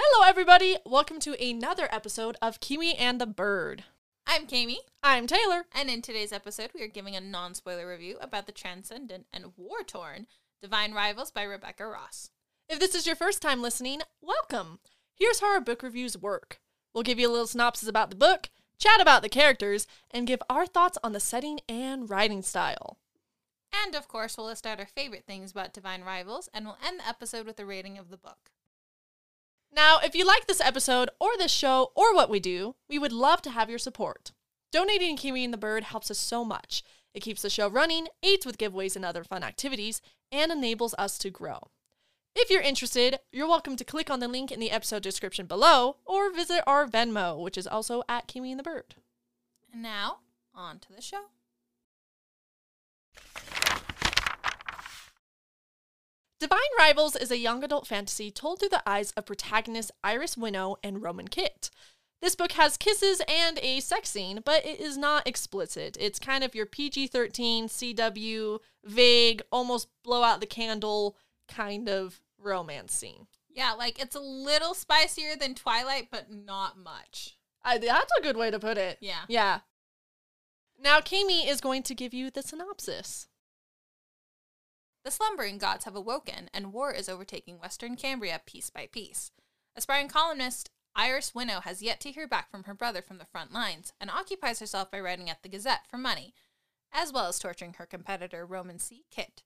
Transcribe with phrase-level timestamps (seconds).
[0.00, 0.76] Hello, everybody.
[0.86, 3.84] Welcome to another episode of Kiwi and the Bird.
[4.26, 5.64] I'm Keimi, I'm Taylor.
[5.74, 9.52] and in today's episode, we are giving a non spoiler review about the transcendent and
[9.56, 10.26] war torn
[10.62, 12.30] Divine Rivals by Rebecca Ross.
[12.68, 14.78] If this is your first time listening, welcome.
[15.14, 16.60] Here's how our book reviews work
[16.94, 20.42] we'll give you a little synopsis about the book, chat about the characters, and give
[20.48, 22.98] our thoughts on the setting and writing style.
[23.84, 27.00] And of course, we'll list out our favorite things about Divine Rivals, and we'll end
[27.00, 28.50] the episode with a rating of the book.
[29.74, 33.12] Now, if you like this episode or this show or what we do, we would
[33.12, 34.32] love to have your support.
[34.72, 36.82] Donating to Kiwi and the Bird helps us so much.
[37.14, 41.18] It keeps the show running, aids with giveaways and other fun activities, and enables us
[41.18, 41.68] to grow.
[42.34, 45.96] If you're interested, you're welcome to click on the link in the episode description below
[46.04, 48.94] or visit our Venmo, which is also at Kiwi and the Bird.
[49.72, 50.18] And now,
[50.54, 51.24] on to the show.
[56.40, 60.76] Divine Rivals is a young adult fantasy told through the eyes of protagonists Iris Winnow
[60.84, 61.70] and Roman Kitt.
[62.20, 65.96] This book has kisses and a sex scene, but it is not explicit.
[66.00, 71.16] It's kind of your PG 13, CW, vague, almost blow out the candle
[71.48, 73.26] kind of romance scene.
[73.48, 77.36] Yeah, like it's a little spicier than Twilight, but not much.
[77.64, 78.98] I, that's a good way to put it.
[79.00, 79.22] Yeah.
[79.28, 79.60] Yeah.
[80.80, 83.26] Now, Keimi is going to give you the synopsis.
[85.08, 89.30] The slumbering gods have awoken, and war is overtaking Western Cambria piece by piece.
[89.74, 93.50] Aspiring columnist Iris Winnow has yet to hear back from her brother from the front
[93.50, 96.34] lines, and occupies herself by writing at the Gazette for money,
[96.92, 99.06] as well as torturing her competitor Roman C.
[99.10, 99.44] Kitt.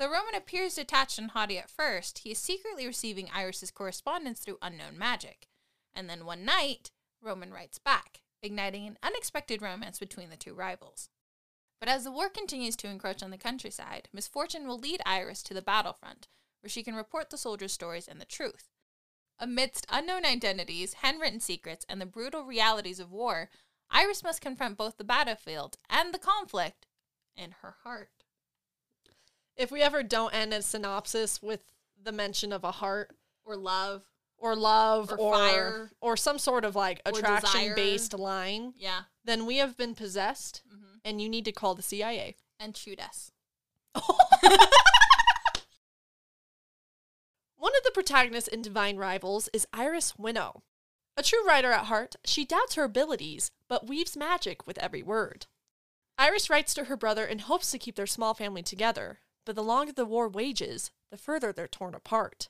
[0.00, 4.58] Though Roman appears detached and haughty at first, he is secretly receiving Iris's correspondence through
[4.60, 5.46] unknown magic.
[5.94, 6.90] And then one night,
[7.22, 11.08] Roman writes back, igniting an unexpected romance between the two rivals.
[11.80, 15.54] But as the war continues to encroach on the countryside, misfortune will lead Iris to
[15.54, 16.26] the battlefront,
[16.60, 18.68] where she can report the soldiers' stories and the truth.
[19.38, 23.50] Amidst unknown identities, handwritten secrets, and the brutal realities of war,
[23.90, 26.86] Iris must confront both the battlefield and the conflict
[27.36, 28.10] in her heart.
[29.56, 31.60] If we ever don't end a synopsis with
[32.00, 34.04] the mention of a heart Or love.
[34.36, 35.90] or love Or or fire.
[36.00, 39.02] or some sort of like attraction based line, Yeah.
[39.28, 42.34] Then we have been possessed hmm and you need to call the CIA.
[42.60, 43.30] And shoot us.
[47.56, 50.62] One of the protagonists in Divine Rivals is Iris Winnow.
[51.16, 55.46] A true writer at heart, she doubts her abilities, but weaves magic with every word.
[56.18, 59.62] Iris writes to her brother in hopes to keep their small family together, but the
[59.62, 62.48] longer the war wages, the further they're torn apart.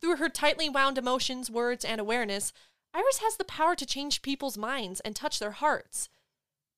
[0.00, 2.52] Through her tightly wound emotions, words, and awareness,
[2.94, 6.08] Iris has the power to change people's minds and touch their hearts.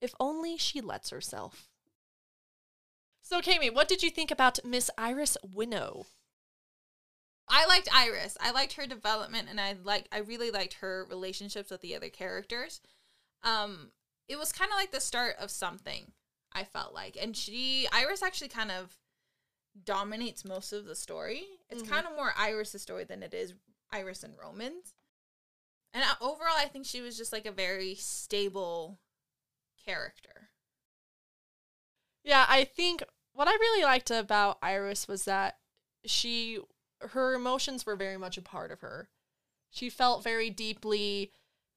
[0.01, 1.69] If only she lets herself.
[3.23, 6.07] So, Keimi, what did you think about Miss Iris Winnow?
[7.49, 8.37] I liked Iris.
[8.41, 12.09] I liked her development and I like I really liked her relationships with the other
[12.09, 12.81] characters.
[13.45, 13.93] Um
[14.29, 16.13] it was kind of like the start of something,
[16.53, 17.17] I felt like.
[17.21, 18.99] And she Iris actually kind of
[19.85, 21.45] dominates most of the story.
[21.71, 21.89] It's Mhm.
[21.89, 23.55] kind of more Iris's story than it is
[23.93, 24.95] Iris and Roman's.
[25.97, 28.99] And overall I think she was just like a very stable
[29.83, 30.51] character.
[32.23, 33.03] Yeah, I think
[33.33, 35.57] what I really liked about Iris was that
[36.05, 36.59] she
[37.01, 39.09] her emotions were very much a part of her.
[39.71, 41.33] She felt very deeply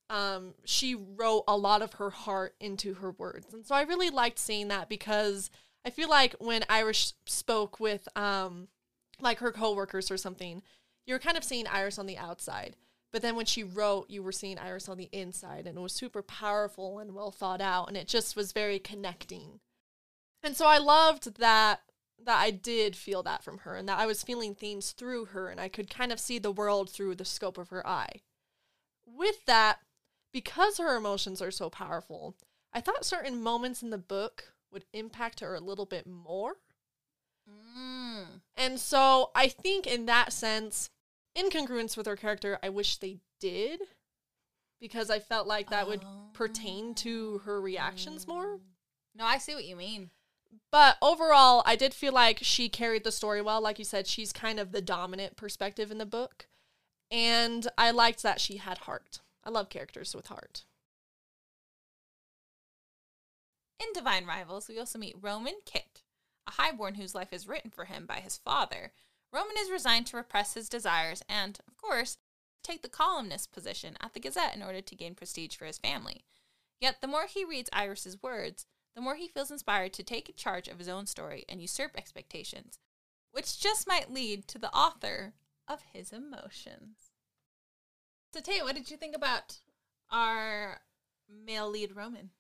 [0.09, 3.53] um she wrote a lot of her heart into her words.
[3.53, 5.49] And so I really liked seeing that because
[5.85, 8.67] I feel like when Iris spoke with um
[9.21, 10.61] like her coworkers or something,
[11.05, 12.75] you're kind of seeing Iris on the outside.
[13.11, 15.93] But then when she wrote, you were seeing Iris on the inside and it was
[15.93, 19.59] super powerful and well thought out and it just was very connecting.
[20.43, 21.81] And so I loved that
[22.25, 25.47] that I did feel that from her and that I was feeling things through her
[25.49, 28.21] and I could kind of see the world through the scope of her eye.
[29.05, 29.79] With that,
[30.33, 32.35] because her emotions are so powerful,
[32.73, 36.57] I thought certain moments in the book would impact her a little bit more.
[37.49, 38.41] Mm.
[38.55, 40.89] And so I think in that sense,
[41.39, 43.81] in congruence with her character, I wish they did
[44.79, 46.03] because I felt like that would
[46.33, 48.55] pertain to her reactions more.
[48.55, 48.61] Oh.
[49.15, 50.11] No, I see what you mean.
[50.71, 53.61] But overall, I did feel like she carried the story well.
[53.61, 56.47] Like you said, she's kind of the dominant perspective in the book.
[57.11, 59.19] And I liked that she had heart.
[59.43, 60.63] I love characters with heart.
[63.79, 66.01] In Divine Rivals, we also meet Roman Kitt,
[66.47, 68.91] a highborn whose life is written for him by his father.
[69.31, 72.17] Roman is resigned to repress his desires and, of course,
[72.63, 76.23] take the columnist position at the Gazette in order to gain prestige for his family.
[76.79, 78.65] Yet, the more he reads Iris's words,
[78.95, 82.79] the more he feels inspired to take charge of his own story and usurp expectations,
[83.31, 85.33] which just might lead to the author
[85.67, 87.11] of his emotions.
[88.33, 89.59] So, Tay, what did you think about
[90.09, 90.81] our
[91.29, 92.31] male lead Roman?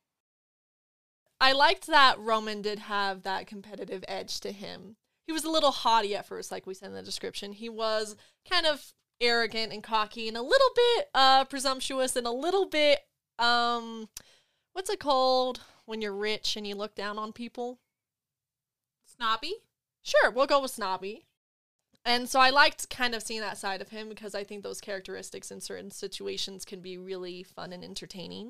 [1.41, 4.97] I liked that Roman did have that competitive edge to him.
[5.29, 7.53] He was a little haughty at first, like we said in the description.
[7.53, 8.15] He was
[8.49, 13.01] kind of arrogant and cocky and a little bit uh presumptuous and a little bit
[13.37, 14.09] um
[14.73, 17.77] what's it called when you're rich and you look down on people?
[19.05, 19.53] Snobby?
[20.01, 21.27] Sure, we'll go with snobby.
[22.03, 24.81] And so I liked kind of seeing that side of him because I think those
[24.81, 28.49] characteristics in certain situations can be really fun and entertaining.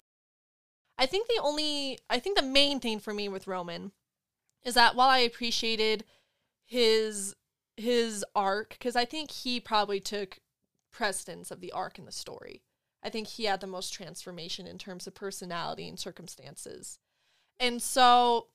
[0.97, 3.91] I think the only, I think the main thing for me with Roman
[4.63, 6.05] is that while I appreciated
[6.69, 7.35] his
[7.77, 10.39] his arc, because I think he probably took
[10.91, 12.61] precedence of the arc in the story.
[13.01, 16.99] I think he had the most transformation in terms of personality and circumstances.
[17.59, 18.47] And so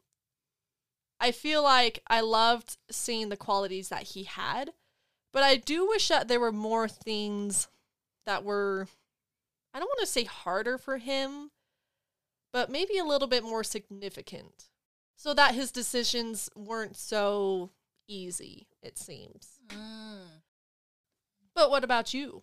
[1.19, 4.73] I feel like I loved seeing the qualities that he had,
[5.33, 7.69] but I do wish that there were more things
[8.27, 8.89] that were,
[9.73, 11.51] I don't want to say harder for him,
[12.53, 14.69] but maybe a little bit more significant
[15.17, 17.71] so that his decisions weren't so
[18.07, 19.61] easy, it seems.
[19.69, 20.43] Mm.
[21.55, 22.43] But what about you?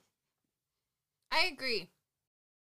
[1.32, 1.90] I agree.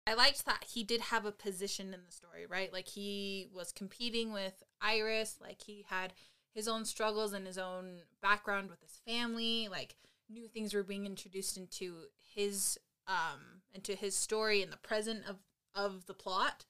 [0.06, 2.73] I liked that he did have a position in the story, right?
[2.73, 6.12] Like he was competing with Iris, like he had
[6.55, 9.97] his own struggles and his own background with his family, like
[10.29, 12.05] new things were being introduced into
[12.35, 15.37] his um into his story in the present of
[15.75, 16.67] of the plot.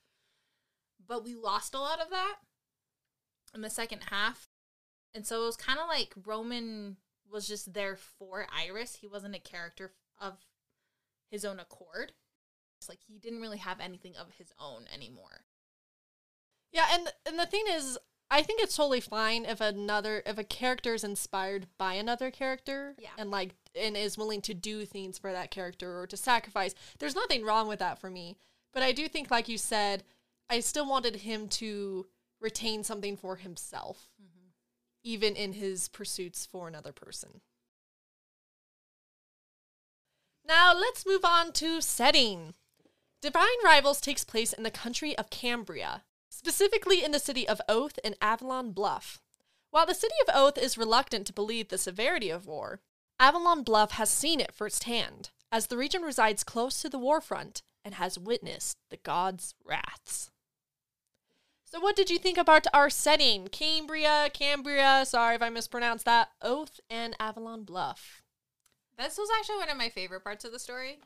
[1.06, 2.36] But we lost a lot of that
[3.54, 4.48] in the second half.
[5.14, 6.96] And so it was kind of like Roman
[7.30, 8.96] was just there for Iris.
[8.96, 10.38] He wasn't a character of
[11.30, 12.12] his own accord.
[12.78, 15.44] It's like he didn't really have anything of his own anymore.
[16.72, 17.96] Yeah, and and the thing is,
[18.30, 22.94] I think it's totally fine if another if a character is inspired by another character,
[22.98, 23.10] Yeah.
[23.16, 26.74] and like and is willing to do things for that character or to sacrifice.
[26.98, 28.36] There's nothing wrong with that for me.
[28.72, 30.02] But I do think, like you said,
[30.50, 32.06] I still wanted him to
[32.40, 34.33] retain something for himself, mm-hmm.
[35.04, 37.42] Even in his pursuits for another person.
[40.46, 42.54] Now let's move on to setting.
[43.22, 47.98] Divine Rivals takes place in the country of Cambria, specifically in the city of Oath
[48.04, 49.20] and Avalon Bluff.
[49.70, 52.80] While the city of Oath is reluctant to believe the severity of war,
[53.18, 57.62] Avalon Bluff has seen it firsthand, as the region resides close to the war front
[57.84, 60.30] and has witnessed the gods' wraths.
[61.74, 63.48] So, what did you think about our setting?
[63.48, 68.22] Cambria, Cambria, sorry if I mispronounced that, Oath and Avalon Bluff.
[68.96, 71.00] This was actually one of my favorite parts of the story.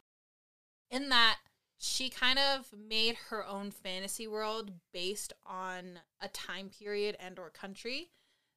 [0.91, 1.39] In that
[1.79, 7.49] she kind of made her own fantasy world based on a time period and or
[7.49, 8.11] country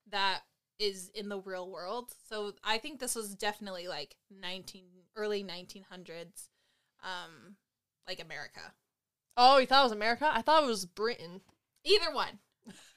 [0.09, 0.41] that
[0.79, 2.13] is in the real world.
[2.27, 4.83] So I think this was definitely like 19
[5.15, 6.49] early 1900s
[7.03, 7.55] um
[8.05, 8.73] like America.
[9.38, 10.29] Oh, you thought it was America?
[10.29, 11.39] I thought it was Britain.
[11.83, 12.39] Either one.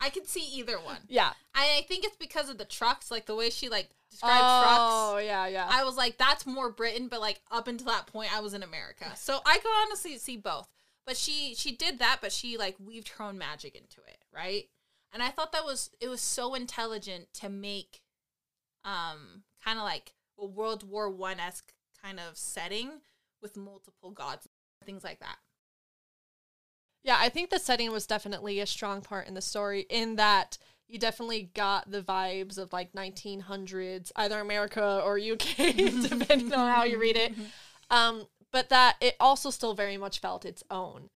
[0.00, 0.98] I could see either one.
[1.08, 1.32] Yeah.
[1.54, 4.62] I, I think it's because of the trucks, like the way she like described oh,
[4.62, 4.78] trucks.
[4.80, 5.68] Oh yeah, yeah.
[5.70, 8.62] I was like, that's more Britain, but like up until that point, I was in
[8.62, 10.68] America, so I could honestly see both.
[11.06, 14.64] But she she did that, but she like weaved her own magic into it, right?
[15.12, 18.00] And I thought that was it was so intelligent to make,
[18.84, 21.72] um, kind of like a World War One esque
[22.02, 22.90] kind of setting
[23.40, 24.48] with multiple gods,
[24.84, 25.36] things like that.
[27.04, 30.56] Yeah, I think the setting was definitely a strong part in the story in that
[30.88, 36.84] you definitely got the vibes of like 1900s, either America or UK, depending on how
[36.84, 37.34] you read it.
[37.90, 41.10] Um, but that it also still very much felt its own.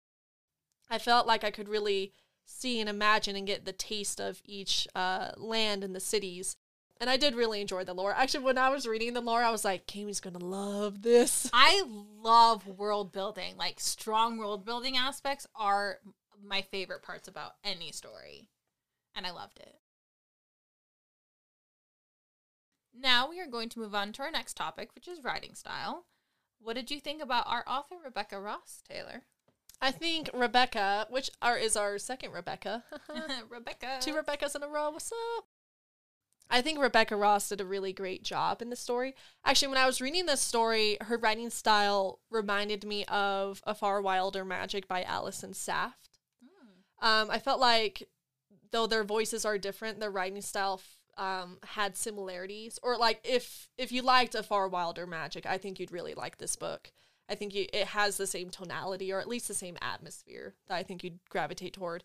[0.90, 2.12] I felt like I could really
[2.44, 6.56] see and imagine and get the taste of each uh, land and the cities.
[7.00, 8.12] And I did really enjoy the lore.
[8.12, 11.48] Actually, when I was reading the lore, I was like, Keimi's gonna love this.
[11.52, 13.56] I love world building.
[13.56, 15.98] Like strong world building aspects are
[16.44, 18.48] my favorite parts about any story.
[19.14, 19.76] And I loved it.
[23.00, 26.06] Now we are going to move on to our next topic, which is writing style.
[26.60, 29.22] What did you think about our author, Rebecca Ross Taylor?
[29.80, 32.82] I think Rebecca, which are, is our second Rebecca,
[33.48, 33.98] Rebecca.
[34.00, 34.90] two Rebeccas in a row.
[34.90, 35.44] What's up?
[36.50, 39.14] I think Rebecca Ross did a really great job in the story.
[39.44, 44.00] Actually, when I was reading this story, her writing style reminded me of A Far
[44.00, 46.08] Wilder Magic by Allison Saft.
[47.00, 48.08] Um, I felt like
[48.70, 52.78] though their voices are different, their writing style f- um, had similarities.
[52.82, 56.38] Or like if if you liked A Far Wilder Magic, I think you'd really like
[56.38, 56.92] this book.
[57.28, 60.76] I think you, it has the same tonality or at least the same atmosphere that
[60.76, 62.04] I think you'd gravitate toward.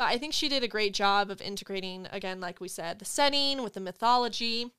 [0.00, 3.04] But I think she did a great job of integrating, again, like we said, the
[3.04, 4.72] setting with the mythology.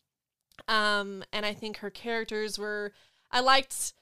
[0.67, 2.91] Um, and I think her characters were,
[3.29, 3.93] I liked,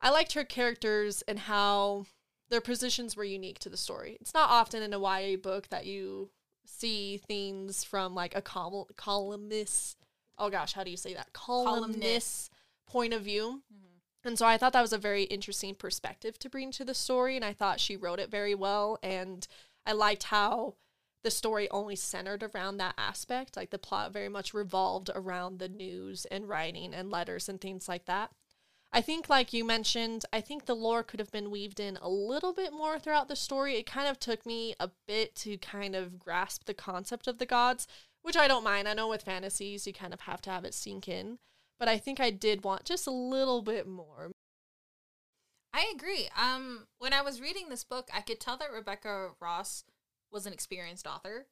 [0.00, 2.06] I liked her characters and how
[2.48, 4.16] their positions were unique to the story.
[4.22, 6.30] It's not often in a YA book that you
[6.64, 9.98] see things from like a col- columnist.
[10.38, 11.34] Oh gosh, how do you say that?
[11.34, 12.52] Columnist, Columnist.
[12.86, 13.60] point of view.
[14.24, 17.36] And so I thought that was a very interesting perspective to bring to the story.
[17.36, 18.98] And I thought she wrote it very well.
[19.02, 19.46] And
[19.86, 20.74] I liked how
[21.24, 23.56] the story only centered around that aspect.
[23.56, 27.88] Like the plot very much revolved around the news and writing and letters and things
[27.88, 28.30] like that.
[28.94, 32.10] I think, like you mentioned, I think the lore could have been weaved in a
[32.10, 33.76] little bit more throughout the story.
[33.76, 37.46] It kind of took me a bit to kind of grasp the concept of the
[37.46, 37.86] gods,
[38.20, 38.86] which I don't mind.
[38.86, 41.38] I know with fantasies, you kind of have to have it sink in.
[41.78, 44.31] But I think I did want just a little bit more.
[45.74, 46.28] I agree.
[46.36, 49.84] Um, when I was reading this book, I could tell that Rebecca Ross
[50.30, 51.46] was an experienced author.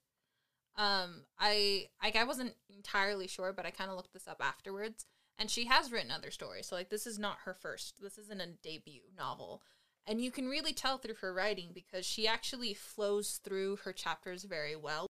[0.76, 5.06] Um, I like I wasn't entirely sure, but I kind of looked this up afterwards,
[5.38, 6.66] and she has written other stories.
[6.66, 8.00] So like this is not her first.
[8.00, 9.62] This isn't a debut novel,
[10.06, 14.44] and you can really tell through her writing because she actually flows through her chapters
[14.44, 15.06] very well.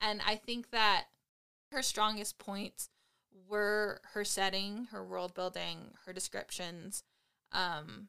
[0.00, 1.06] And I think that
[1.72, 2.88] her strongest points
[3.48, 7.02] were her setting, her world building, her descriptions,
[7.52, 8.08] um,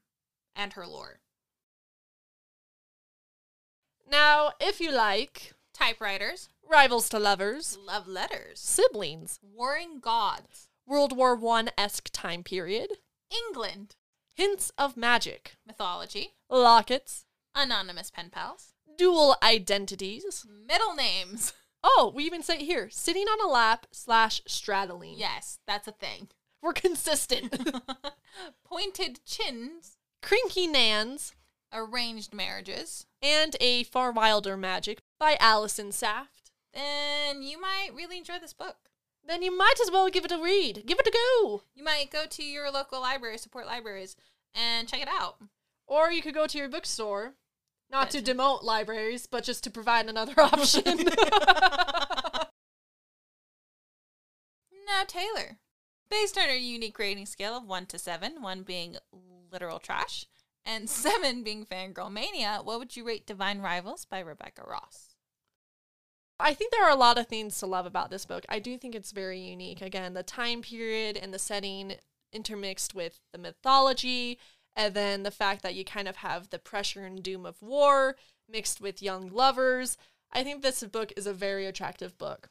[0.57, 1.19] and her lore.
[4.09, 11.35] Now, if you like, Typewriters, rivals to lovers, love letters, siblings, warring gods, World War
[11.35, 12.93] One esque time period,
[13.29, 13.95] England,
[14.33, 20.47] hints of magic, mythology, lockets, anonymous pen pals, dual identities.
[20.67, 21.53] middle names.
[21.83, 22.89] Oh, we even say here.
[22.89, 25.13] Sitting on a lap slash straddling.
[25.15, 26.27] Yes, that's a thing.
[26.61, 27.55] We're consistent.
[28.65, 29.96] Pointed chins,
[30.27, 31.33] Crinky Nans,
[31.71, 33.05] arranged marriages.
[33.21, 36.51] and A Far Wilder Magic by Allison Saft.
[36.73, 38.75] Then you might really enjoy this book.
[39.25, 40.83] Then you might as well give it a read.
[40.85, 41.61] Give it a go.
[41.75, 44.17] You might go to your local library, support libraries,
[44.53, 45.37] and check it out.
[45.87, 47.35] Or you could go to your bookstore.
[47.89, 50.83] Not to demote libraries, but just to provide another option.
[54.85, 55.59] Now, Taylor.
[56.09, 58.97] Based on our unique rating scale of 1 to 7, 1 being
[59.51, 60.25] literal trash,
[60.65, 65.15] and 7 being fangirl mania, what would you rate Divine Rivals by Rebecca Ross?
[66.39, 68.45] I think there are a lot of things to love about this book.
[68.47, 69.81] I do think it's very unique.
[69.81, 71.95] Again, the time period and the setting
[72.31, 74.37] intermixed with the mythology,
[74.75, 78.15] and then the fact that you kind of have the pressure and doom of war
[78.47, 79.97] mixed with young lovers.
[80.31, 82.49] I think this book is a very attractive book.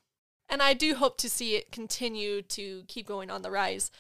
[0.48, 3.90] And I do hope to see it continue to keep going on the rise.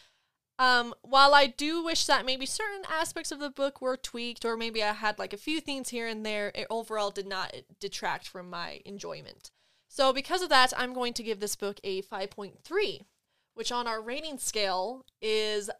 [0.58, 4.56] Um, while I do wish that maybe certain aspects of the book were tweaked, or
[4.56, 8.26] maybe I had like a few things here and there, it overall did not detract
[8.26, 9.50] from my enjoyment.
[9.88, 13.00] So, because of that, I'm going to give this book a 5.3,
[13.54, 15.70] which on our rating scale is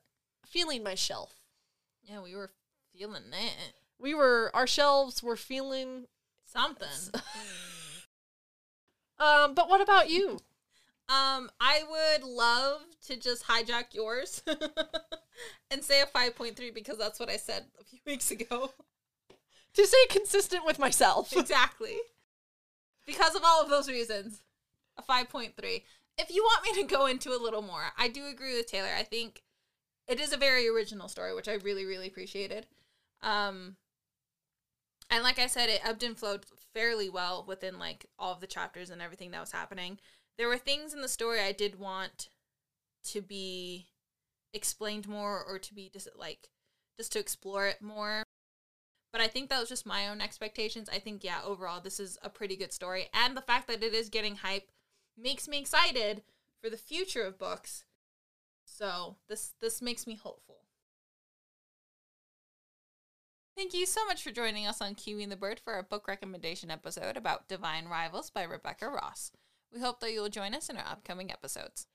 [0.45, 1.37] feeling my shelf.
[2.03, 2.53] Yeah, we were
[2.97, 3.73] feeling that.
[3.99, 6.07] We were, our shelves were feeling.
[6.45, 6.89] Something.
[9.19, 10.39] Um, but what about you?
[11.09, 14.43] Um, I would love to just hijack yours
[15.71, 18.73] and say a 5.3 because that's what I said a few weeks ago.
[19.75, 21.33] To say consistent with myself.
[21.37, 21.97] exactly.
[23.07, 24.43] Because of all of those reasons,
[24.99, 25.53] a 5.3.
[26.19, 28.89] If you want me to go into a little more, I do agree with Taylor.
[28.99, 29.43] I think
[30.09, 32.67] it is a very original story, which I really, really appreciated.
[33.23, 33.77] Um,
[35.11, 38.47] and like I said, it ebbed and flowed fairly well within like all of the
[38.47, 39.99] chapters and everything that was happening.
[40.39, 42.29] There were things in the story I did want
[43.05, 43.87] to be
[44.53, 46.49] explained more or to be just like
[46.99, 48.23] just to explore it more.
[49.13, 50.89] But I think that was just my own expectations.
[50.93, 53.95] I think yeah, overall this is a pretty good story and the fact that it
[53.95, 54.71] is getting hype
[55.17, 56.23] makes me excited
[56.63, 57.85] for the future of books.
[58.65, 60.67] So, this this makes me hopeful.
[63.57, 66.07] Thank you so much for joining us on Kiwi and the Bird for our book
[66.09, 69.33] recommendation episode about Divine Rivals by Rebecca Ross.
[69.73, 71.87] We hope that you will join us in our upcoming episodes.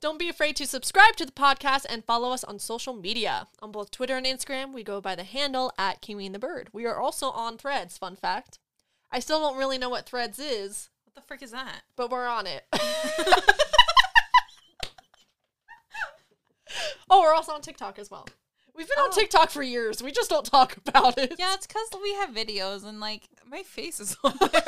[0.00, 3.48] Don't be afraid to subscribe to the podcast and follow us on social media.
[3.62, 6.68] On both Twitter and Instagram, we go by the handle at Kiwi and the Bird.
[6.72, 8.58] We are also on Threads, fun fact.
[9.10, 11.82] I still don't really know what Threads is, What the frick is that?
[11.96, 12.64] but we're on it.
[17.08, 18.26] Oh, we're also on TikTok as well.
[18.74, 19.14] We've been on Oh.
[19.14, 20.02] TikTok for years.
[20.02, 21.34] We just don't talk about it.
[21.38, 24.62] Yeah, it's because we have videos and like my face is on there.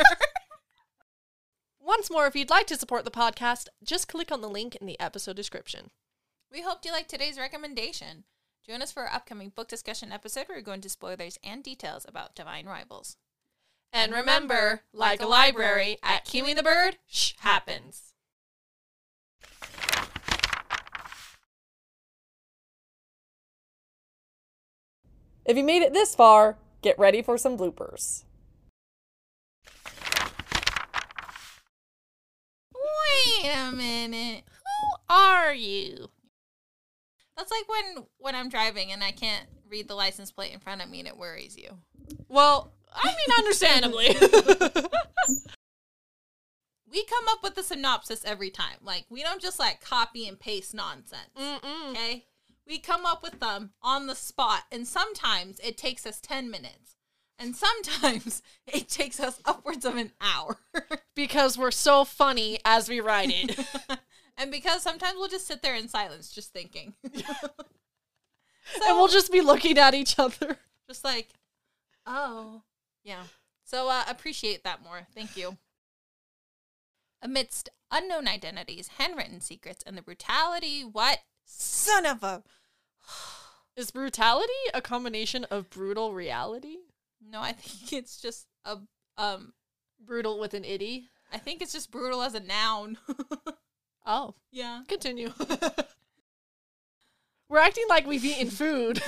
[1.99, 4.87] Once more, if you'd like to support the podcast, just click on the link in
[4.87, 5.91] the episode description.
[6.49, 8.23] we hope you like today's recommendation.
[8.65, 12.07] Join us for our upcoming book discussion episode where we're going to spoilers and details
[12.09, 13.17] about Divine Rivals.
[13.93, 18.13] And remember, like a library, at Kiwi the Bird, shh happens.
[25.45, 28.23] If you made it this far, get ready for some bloopers.
[33.09, 34.45] Wait a minute.
[34.47, 36.09] Who are you?
[37.37, 40.83] That's like when when I'm driving and I can't read the license plate in front
[40.83, 41.79] of me and it worries you.
[42.29, 44.17] Well, I mean, understandably.
[46.91, 48.79] We come up with the synopsis every time.
[48.83, 51.31] Like we don't just like copy and paste nonsense.
[51.39, 51.91] Mm-mm.
[51.91, 52.25] Okay?
[52.67, 56.97] We come up with them on the spot and sometimes it takes us 10 minutes.
[57.39, 60.59] And sometimes it takes us upwards of an hour.
[61.15, 63.59] Because we're so funny as we write it.
[64.37, 66.95] and because sometimes we'll just sit there in silence just thinking.
[67.03, 67.25] and
[68.91, 70.59] we'll just be looking at each other.
[70.89, 71.31] just like,
[72.07, 72.63] oh,
[73.03, 73.25] yeah.
[73.65, 75.09] So uh, appreciate that more.
[75.13, 75.57] Thank you.
[77.21, 82.45] Amidst unknown identities, handwritten secrets, and the brutality, what son of a
[83.77, 86.77] Is brutality a combination of brutal reality?
[87.21, 88.79] No, I think it's just a
[89.17, 89.53] um,
[90.01, 91.09] Brutal with an itty?
[91.33, 92.99] I think it's just brutal as a noun.
[94.11, 94.85] Oh, yeah.
[94.89, 95.35] continue.
[97.51, 99.03] We're acting like we've eaten food,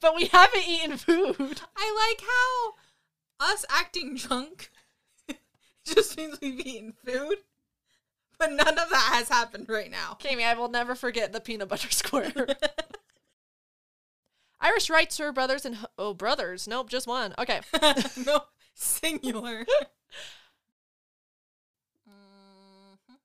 [0.00, 1.60] but we haven't eaten food.
[1.76, 4.70] I like how us acting drunk
[5.84, 7.38] just means we've eaten food,
[8.38, 10.16] but none of that has happened right now.
[10.20, 12.32] Keimi, I will never forget the peanut butter square.
[14.60, 16.66] Iris writes to her brothers and oh, brothers.
[16.66, 17.34] Nope, just one.
[17.38, 17.60] Okay.
[18.26, 18.42] no,
[18.74, 19.66] singular.
[22.08, 23.16] Mhm.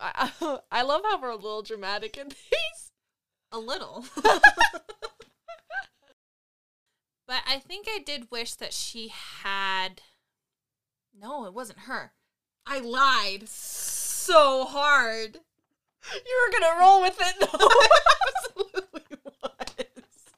[0.00, 2.92] I, I love how we're a little dramatic in these.
[3.52, 4.04] A little.
[7.26, 9.08] but I think I did wish that she
[9.42, 10.02] had.
[11.18, 12.12] No, it wasn't her.
[12.66, 15.38] I lied so hard.
[16.12, 17.36] You were gonna roll with it.
[17.40, 17.70] No,
[18.36, 20.32] absolutely was.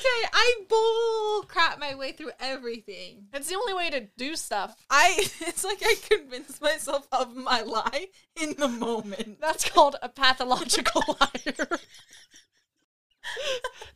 [0.00, 3.26] Okay, I bull crap my way through everything.
[3.32, 4.74] it's the only way to do stuff.
[4.90, 8.08] I it's like I convince myself of my lie
[8.40, 9.40] in the moment.
[9.40, 11.68] That's called a pathological liar.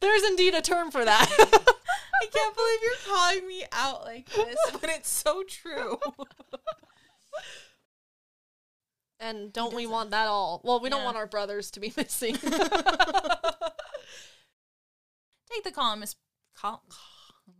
[0.01, 1.29] There's indeed a term for that.
[1.39, 5.99] I can't believe you're calling me out like this, but it's so true.
[9.21, 10.61] and don't we want that all?
[10.65, 11.05] Well, we don't Yeah.
[11.07, 12.37] want our brothers to be missing.
[15.51, 16.17] Take the columnist
[16.55, 16.83] col-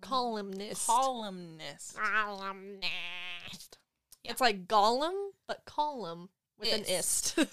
[0.01, 0.87] Columnist.
[0.87, 1.97] columnist.
[1.97, 2.89] Columnist.
[4.25, 7.39] It's like Gollum, but column with an ist.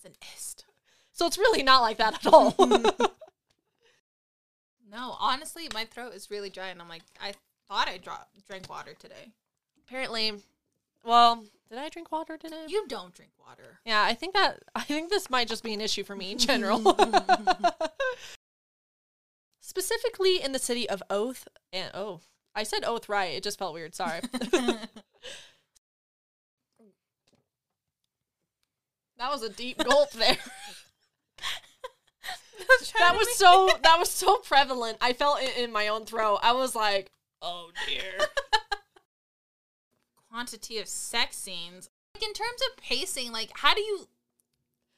[0.00, 0.64] It's an ist.
[1.12, 2.54] so it's really not like that at all.
[4.90, 7.34] No, honestly, my throat is really dry, and I'm like, I
[7.68, 8.14] thought I dro-
[8.48, 9.32] drank water today.
[9.86, 10.32] Apparently,
[11.04, 12.64] well, did I drink water today?
[12.68, 13.80] You don't drink water.
[13.84, 16.38] Yeah, I think that I think this might just be an issue for me in
[16.38, 16.80] general.
[19.68, 22.20] Specifically in the city of Oath and oh,
[22.54, 23.34] I said Oath right.
[23.34, 23.94] It just felt weird.
[23.94, 24.20] Sorry.
[24.32, 24.88] that
[29.20, 30.38] was a deep gulp there.
[32.98, 34.96] that was so that was so prevalent.
[35.02, 36.38] I felt it in my own throat.
[36.42, 37.10] I was like,
[37.42, 38.26] "Oh dear."
[40.30, 41.90] quantity of sex scenes.
[42.14, 44.08] Like in terms of pacing, like how do you?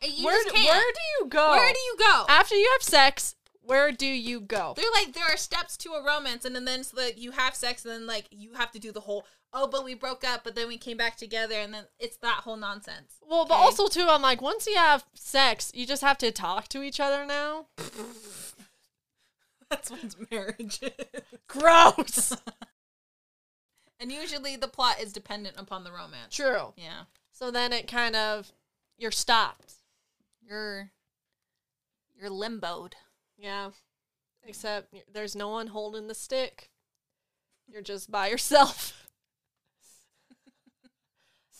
[0.04, 1.50] you where where do you go?
[1.50, 2.24] Where do you go?
[2.28, 3.34] After you have sex,
[3.70, 4.74] where do you go?
[4.76, 7.54] They're like there are steps to a romance, and then then so like you have
[7.54, 10.42] sex, and then like you have to do the whole oh, but we broke up,
[10.44, 13.14] but then we came back together, and then it's that whole nonsense.
[13.22, 16.68] Well, but also too, I'm like, once you have sex, you just have to talk
[16.68, 17.66] to each other now.
[19.70, 21.22] That's what marriage is.
[21.48, 22.36] Gross.
[24.02, 26.34] And usually the plot is dependent upon the romance.
[26.34, 26.72] True.
[26.74, 27.02] Yeah.
[27.32, 28.50] So then it kind of
[28.96, 29.74] you're stopped.
[30.42, 30.92] You're
[32.18, 32.94] you're limboed.
[33.40, 33.70] Yeah.
[34.44, 36.70] Except there's no one holding the stick.
[37.66, 39.08] You're just by yourself.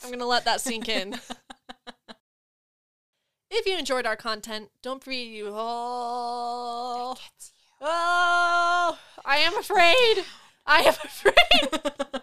[0.02, 1.14] I'm going to let that sink in.
[3.50, 5.48] if you enjoyed our content, don't forget you.
[5.52, 7.16] Oh,
[7.80, 10.24] oh, I am afraid.
[10.66, 12.19] I am afraid.